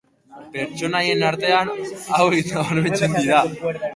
[0.53, 1.69] Pertsonaien artean,
[2.19, 3.45] hauek nabarmentzen dira.